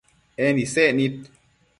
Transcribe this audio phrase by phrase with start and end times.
[0.45, 1.15] En isec nid